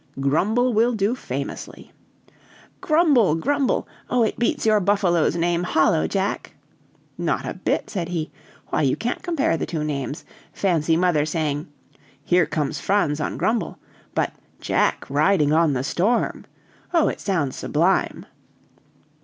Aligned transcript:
"Grumble 0.19 0.73
will 0.73 0.93
do 0.93 1.13
famously." 1.13 1.91
"Grumble, 2.81 3.35
Grumble. 3.35 3.87
Oh, 4.09 4.23
it 4.23 4.39
beats 4.39 4.65
your 4.65 4.79
buffalo's 4.79 5.35
name 5.35 5.61
hollow, 5.61 6.07
Jack!" 6.07 6.55
"Not 7.19 7.45
a 7.45 7.53
bit," 7.53 7.87
said 7.91 8.09
he; 8.09 8.31
"why, 8.69 8.81
you 8.81 8.95
can't 8.95 9.21
compare 9.21 9.57
the 9.57 9.67
two 9.67 9.83
names. 9.83 10.25
Fancy 10.53 10.97
mother 10.97 11.23
saying, 11.23 11.67
'Here 12.23 12.47
comes 12.47 12.79
Franz 12.79 13.21
on 13.21 13.37
Grumble, 13.37 13.77
but 14.15 14.33
Jack 14.59 15.07
riding 15.07 15.53
on 15.53 15.73
the 15.73 15.83
Storm.' 15.83 16.45
Oh, 16.95 17.07
it 17.07 17.19
sounds 17.19 17.55
sublime!" 17.55 18.25